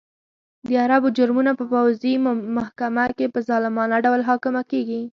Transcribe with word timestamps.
د 0.67 0.69
عربو 0.83 1.07
جرمونه 1.17 1.51
په 1.59 1.63
پوځي 1.73 2.13
محکمه 2.57 3.05
کې 3.17 3.25
په 3.33 3.39
ظالمانه 3.47 3.97
ډول 4.05 4.21
محاکمه 4.23 4.61
کېږي. 4.71 5.01